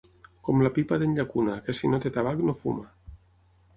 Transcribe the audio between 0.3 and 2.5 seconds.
Com la pipa d'en llacuna, que si no té tabac,